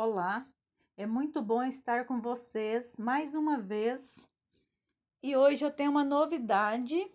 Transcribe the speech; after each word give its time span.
Olá, 0.00 0.46
é 0.96 1.04
muito 1.04 1.42
bom 1.42 1.60
estar 1.60 2.06
com 2.06 2.20
vocês 2.20 3.00
mais 3.00 3.34
uma 3.34 3.58
vez. 3.58 4.28
E 5.20 5.36
hoje 5.36 5.64
eu 5.64 5.72
tenho 5.72 5.90
uma 5.90 6.04
novidade 6.04 7.12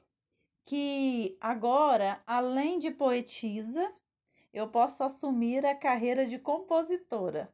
que 0.66 1.38
agora, 1.40 2.22
além 2.28 2.80
de 2.80 2.92
poetisa, 2.92 3.90
eu 4.52 4.68
posso 4.68 5.02
assumir 5.02 5.66
a 5.66 5.74
carreira 5.74 6.28
de 6.28 6.38
compositora. 6.38 7.50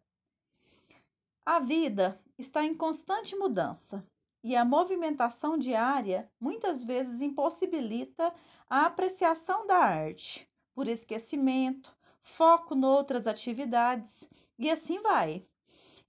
A 1.45 1.59
vida 1.59 2.19
está 2.35 2.65
em 2.65 2.73
constante 2.73 3.35
mudança 3.35 4.03
e 4.43 4.55
a 4.55 4.65
movimentação 4.65 5.59
diária 5.59 6.27
muitas 6.39 6.83
vezes 6.83 7.21
impossibilita 7.21 8.33
a 8.67 8.87
apreciação 8.87 9.67
da 9.67 9.77
arte, 9.77 10.49
por 10.73 10.87
esquecimento, 10.87 11.95
foco 12.21 12.75
noutras 12.75 13.27
atividades 13.27 14.27
e 14.57 14.69
assim 14.69 15.01
vai. 15.01 15.45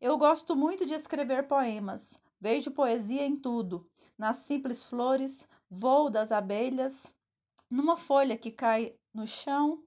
Eu 0.01 0.17
gosto 0.17 0.57
muito 0.57 0.87
de 0.87 0.95
escrever 0.95 1.47
poemas. 1.47 2.21
Vejo 2.41 2.71
poesia 2.71 3.25
em 3.25 3.37
tudo, 3.37 3.87
nas 4.17 4.39
simples 4.39 4.83
flores, 4.83 5.47
voo 5.71 6.09
das 6.09 6.33
abelhas, 6.33 7.13
numa 7.69 7.97
folha 7.97 8.37
que 8.37 8.51
cai 8.51 8.97
no 9.13 9.27
chão 9.27 9.85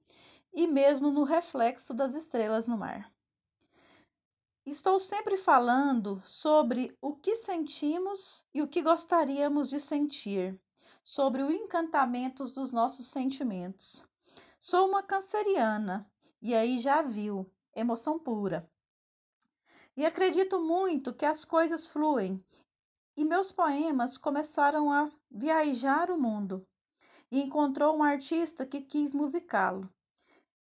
e 0.54 0.68
mesmo 0.68 1.12
no 1.12 1.24
reflexo 1.24 1.94
das 1.94 2.14
estrelas 2.14 2.68
no 2.68 2.78
mar. 2.78 3.12
Estou 4.66 4.98
sempre 4.98 5.36
falando 5.36 6.22
sobre 6.26 6.96
o 7.02 7.16
que 7.16 7.36
sentimos 7.36 8.46
e 8.54 8.62
o 8.62 8.68
que 8.68 8.82
gostaríamos 8.82 9.70
de 9.70 9.82
sentir, 9.82 10.58
sobre 11.04 11.44
o 11.44 11.52
encantamento 11.52 12.46
dos 12.46 12.72
nossos 12.72 13.08
sentimentos. 13.08 14.06
Sou 14.60 14.88
uma 14.88 15.04
canceriana 15.04 16.10
e 16.44 16.54
aí 16.54 16.78
já 16.78 17.02
viu, 17.02 17.50
emoção 17.74 18.20
pura. 18.20 18.70
E 19.96 20.06
acredito 20.06 20.60
muito 20.60 21.14
que 21.14 21.26
as 21.26 21.46
coisas 21.46 21.88
fluem. 21.88 22.44
E 23.16 23.24
meus 23.24 23.50
poemas 23.50 24.18
começaram 24.18 24.92
a 24.92 25.10
viajar 25.32 26.12
o 26.12 26.20
mundo. 26.20 26.68
E 27.32 27.42
encontrou 27.42 27.96
um 27.96 28.04
artista 28.04 28.66
que 28.66 28.82
quis 28.82 29.14
musicá-lo. 29.14 29.90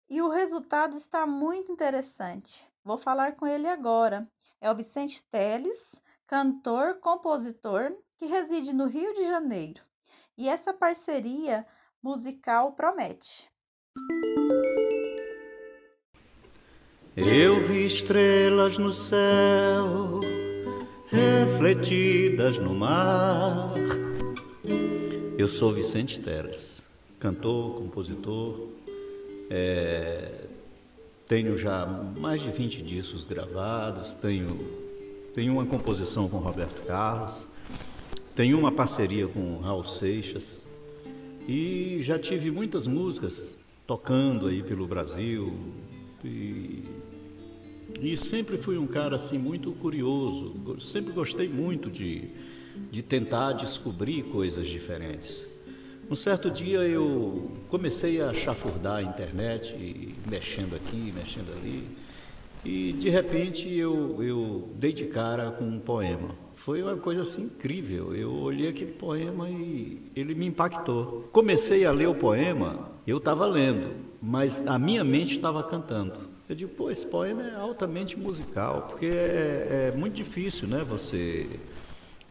E 0.09 0.21
o 0.21 0.29
resultado 0.29 0.97
está 0.97 1.25
muito 1.25 1.71
interessante. 1.71 2.69
Vou 2.83 2.99
falar 2.99 3.37
com 3.37 3.47
ele 3.47 3.69
agora. 3.69 4.29
É 4.61 4.69
o 4.69 4.75
Vicente 4.75 5.23
Teles, 5.31 6.03
cantor, 6.27 6.99
compositor, 6.99 7.97
que 8.17 8.27
reside 8.27 8.73
no 8.73 8.87
Rio 8.87 9.15
de 9.15 9.25
Janeiro. 9.25 9.83
E 10.37 10.49
essa 10.49 10.75
parceria 10.75 11.65
musical 12.03 12.73
promete. 12.73 13.49
Eu 17.17 17.59
vi 17.67 17.87
estrelas 17.87 18.79
no 18.79 18.93
céu, 18.93 20.21
refletidas 21.09 22.57
no 22.57 22.73
mar. 22.73 23.75
Eu 25.37 25.49
sou 25.49 25.73
Vicente 25.73 26.21
Teres, 26.21 26.85
cantor, 27.19 27.75
compositor. 27.75 28.69
É, 29.51 30.45
tenho 31.27 31.59
já 31.59 31.85
mais 31.85 32.43
de 32.43 32.51
20 32.53 32.81
discos 32.81 33.25
gravados, 33.25 34.15
tenho, 34.15 34.57
tenho 35.35 35.55
uma 35.55 35.67
composição 35.67 36.29
com 36.29 36.37
Roberto 36.37 36.87
Carlos, 36.87 37.45
tenho 38.37 38.57
uma 38.57 38.71
parceria 38.71 39.27
com 39.27 39.59
Raul 39.59 39.83
Seixas 39.83 40.65
e 41.49 41.99
já 42.03 42.21
tive 42.21 42.53
muitas 42.53 42.87
músicas 42.87 43.59
tocando 43.85 44.47
aí 44.47 44.63
pelo 44.63 44.87
Brasil, 44.87 45.53
e, 46.25 46.85
e 48.01 48.17
sempre 48.17 48.57
fui 48.57 48.79
um 48.79 48.87
cara 48.87 49.17
assim 49.17 49.39
muito 49.39 49.73
curioso, 49.73 50.55
sempre 50.79 51.13
gostei 51.13 51.49
muito 51.49 51.91
de, 51.91 52.29
de 52.91 53.03
tentar 53.03 53.53
descobrir 53.53 54.25
coisas 54.25 54.67
diferentes. 54.67 55.45
Um 56.11 56.15
certo 56.15 56.51
dia 56.51 56.81
eu 56.81 57.53
comecei 57.69 58.21
a 58.21 58.35
chafurdar 58.35 58.97
a 58.97 59.03
internet, 59.03 60.15
mexendo 60.29 60.75
aqui, 60.75 61.13
mexendo 61.17 61.53
ali, 61.57 61.85
e 62.65 62.93
de 62.93 63.09
repente 63.09 63.73
eu, 63.73 64.23
eu 64.23 64.69
dei 64.75 64.93
de 64.93 65.07
cara 65.07 65.51
com 65.51 65.65
um 65.65 65.79
poema. 65.79 66.35
Foi 66.57 66.83
uma 66.83 66.97
coisa 66.97 67.23
assim 67.23 67.45
incrível. 67.45 68.15
Eu 68.15 68.35
olhei 68.35 68.69
aquele 68.69 68.93
poema 68.93 69.49
e 69.49 70.03
ele 70.15 70.35
me 70.35 70.47
impactou. 70.47 71.29
Comecei 71.33 71.87
a 71.87 71.91
ler 71.91 72.09
o 72.09 72.15
poema, 72.15 72.91
eu 73.07 73.17
estava 73.17 73.47
lendo, 73.47 73.95
mas 74.21 74.63
a 74.67 74.79
minha 74.79 75.03
mente 75.03 75.37
estava 75.37 75.63
cantando. 75.63 76.30
Eu 76.51 76.57
digo, 76.57 76.73
pô, 76.75 76.91
esse 76.91 77.07
poema 77.07 77.45
é 77.45 77.55
altamente 77.55 78.19
musical, 78.19 78.89
porque 78.89 79.07
é, 79.07 79.93
é 79.95 79.97
muito 79.97 80.15
difícil, 80.15 80.67
né? 80.67 80.83
Você 80.83 81.47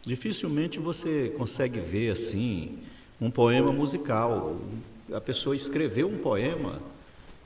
dificilmente 0.02 0.78
você 0.78 1.34
consegue 1.38 1.80
ver 1.80 2.12
assim 2.12 2.80
um 3.22 3.32
poema 3.32 3.72
musical. 3.72 4.58
A 5.14 5.22
pessoa 5.22 5.56
escreveu 5.56 6.10
um 6.10 6.18
poema 6.18 6.82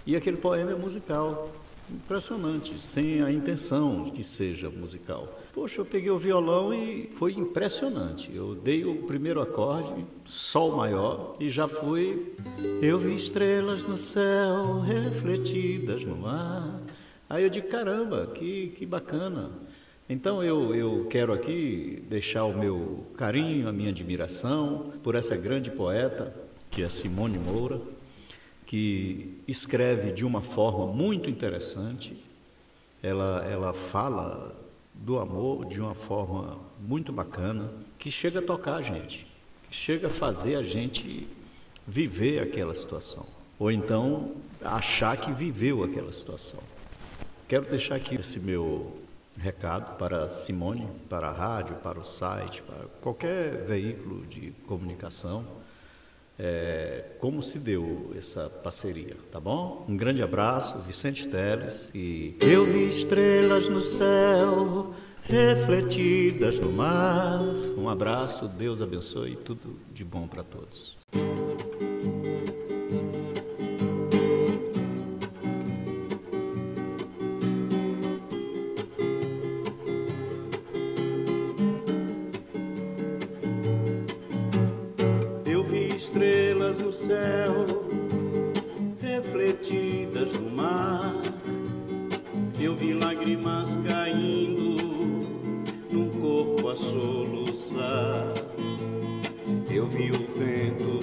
e 0.03 0.15
aquele 0.15 0.37
poema 0.37 0.71
é 0.71 0.75
musical. 0.75 1.53
Impressionante, 1.89 2.79
sem 2.81 3.21
a 3.21 3.31
intenção 3.31 4.03
de 4.03 4.11
que 4.11 4.23
seja 4.23 4.69
musical. 4.69 5.39
Poxa, 5.53 5.81
eu 5.81 5.85
peguei 5.85 6.09
o 6.09 6.17
violão 6.17 6.73
e 6.73 7.09
foi 7.13 7.33
impressionante. 7.33 8.33
Eu 8.33 8.55
dei 8.55 8.85
o 8.85 9.03
primeiro 9.03 9.41
acorde, 9.41 9.93
Sol 10.25 10.75
maior, 10.75 11.35
e 11.39 11.49
já 11.49 11.67
fui. 11.67 12.33
Eu 12.81 12.97
vi 12.97 13.15
estrelas 13.15 13.85
no 13.85 13.97
céu 13.97 14.79
refletidas 14.79 16.03
no 16.05 16.15
mar. 16.15 16.81
Aí 17.29 17.43
eu 17.43 17.49
digo, 17.49 17.67
caramba, 17.67 18.27
que, 18.27 18.69
que 18.77 18.85
bacana. 18.85 19.51
Então 20.09 20.43
eu, 20.43 20.75
eu 20.75 21.07
quero 21.09 21.33
aqui 21.33 22.03
deixar 22.09 22.45
o 22.45 22.57
meu 22.57 23.05
carinho, 23.15 23.67
a 23.67 23.71
minha 23.71 23.89
admiração 23.89 24.93
por 25.01 25.15
essa 25.15 25.35
grande 25.35 25.71
poeta, 25.71 26.33
que 26.69 26.83
é 26.83 26.89
Simone 26.89 27.37
Moura, 27.37 27.79
que 28.65 29.41
escreve 29.47 30.11
de 30.11 30.25
uma 30.25 30.41
forma 30.41 30.87
muito 30.87 31.29
interessante. 31.29 32.17
Ela, 33.01 33.45
ela 33.49 33.73
fala 33.73 34.55
do 34.93 35.19
amor 35.19 35.65
de 35.65 35.81
uma 35.81 35.95
forma 35.95 36.57
muito 36.79 37.11
bacana, 37.11 37.69
que 37.97 38.09
chega 38.11 38.39
a 38.39 38.41
tocar 38.41 38.75
a 38.75 38.81
gente, 38.81 39.27
que 39.69 39.75
chega 39.75 40.07
a 40.07 40.09
fazer 40.09 40.55
a 40.55 40.63
gente 40.63 41.27
viver 41.85 42.41
aquela 42.41 42.73
situação, 42.73 43.25
ou 43.59 43.71
então 43.71 44.31
achar 44.63 45.17
que 45.17 45.31
viveu 45.31 45.83
aquela 45.83 46.11
situação. 46.11 46.59
Quero 47.47 47.65
deixar 47.65 47.95
aqui 47.95 48.15
esse 48.15 48.39
meu 48.39 48.99
recado 49.37 49.97
para 49.97 50.29
Simone, 50.29 50.87
para 51.09 51.29
a 51.29 51.31
rádio, 51.31 51.75
para 51.77 51.99
o 51.99 52.05
site, 52.05 52.61
para 52.61 52.85
qualquer 53.01 53.63
veículo 53.65 54.25
de 54.27 54.51
comunicação, 54.67 55.45
é, 56.37 57.03
como 57.19 57.41
se 57.43 57.59
deu 57.59 58.11
essa 58.17 58.49
parceria, 58.49 59.15
tá 59.31 59.39
bom? 59.39 59.85
Um 59.87 59.95
grande 59.95 60.21
abraço, 60.21 60.77
Vicente 60.79 61.27
Teles 61.27 61.91
e 61.93 62.35
eu 62.41 62.65
vi 62.65 62.87
estrelas 62.87 63.69
no 63.69 63.81
céu 63.81 64.93
refletidas 65.23 66.59
no 66.59 66.71
mar. 66.71 67.39
Um 67.77 67.87
abraço, 67.87 68.47
Deus 68.47 68.81
abençoe 68.81 69.33
e 69.33 69.35
tudo 69.35 69.79
de 69.93 70.03
bom 70.03 70.27
para 70.27 70.43
todos. 70.43 70.97
Estrelas 86.53 86.79
no 86.79 86.93
céu, 86.93 87.65
refletidas 89.01 90.31
no 90.33 90.51
mar. 90.51 91.15
Eu 92.59 92.75
vi 92.75 92.93
lágrimas 92.93 93.75
caindo 93.77 94.83
num 95.89 96.09
corpo 96.21 96.69
a 96.69 96.75
soluçar. 96.75 98.33
Eu 99.69 99.87
vi 99.87 100.11
o 100.11 100.27
vento, 100.37 100.99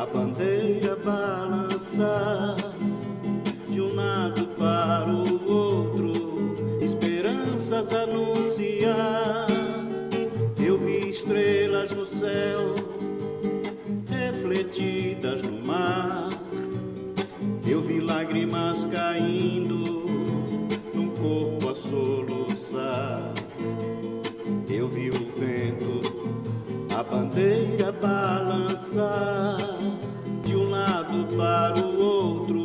a 0.00 0.06
bandeira 0.06 0.94
balançar 0.96 2.54
de 3.68 3.80
um 3.80 3.92
lado 3.92 4.46
para 4.56 5.10
o 5.10 5.50
outro, 5.50 6.80
esperanças 6.80 7.92
anunciar. 7.92 9.48
Eu 10.64 10.78
vi 10.78 11.08
estrelas 11.08 11.90
no 11.90 12.06
céu 12.06 12.83
refletidas 14.74 15.42
no 15.42 15.62
mar. 15.64 16.28
Eu 17.66 17.80
vi 17.80 18.00
lágrimas 18.00 18.84
caindo 18.84 20.04
num 20.92 21.10
corpo 21.10 21.70
a 21.70 21.74
soluçar. 21.74 23.32
Eu 24.68 24.88
vi 24.88 25.10
o 25.10 25.26
vento, 25.38 26.00
a 26.94 27.02
bandeira 27.02 27.92
balançar 27.92 29.78
de 30.44 30.56
um 30.56 30.70
lado 30.70 31.28
para 31.36 31.86
o 31.86 32.00
outro, 32.00 32.62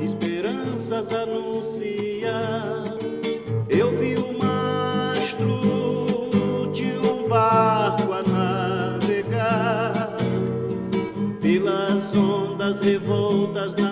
esperanças 0.00 1.12
anunciar. 1.12 1.51
das 12.02 12.14
ondas 12.16 12.80
revoltas 12.80 13.76
na 13.76 13.91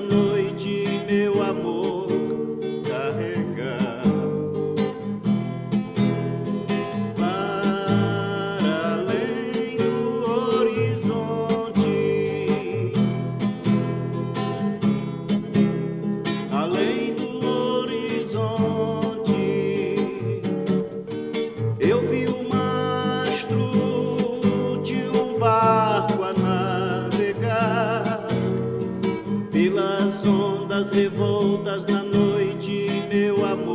na 31.86 32.02
noite, 32.02 32.86
meu 33.08 33.44
amor. 33.44 33.69